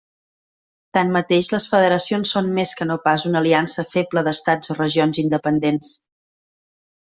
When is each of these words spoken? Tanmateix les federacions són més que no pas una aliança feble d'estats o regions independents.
Tanmateix 0.97 1.49
les 1.55 1.67
federacions 1.73 2.33
són 2.37 2.49
més 2.57 2.73
que 2.81 2.89
no 2.93 2.97
pas 3.05 3.27
una 3.33 3.43
aliança 3.45 3.87
feble 3.95 4.27
d'estats 4.29 4.75
o 4.75 4.81
regions 4.83 5.23
independents. 5.27 5.97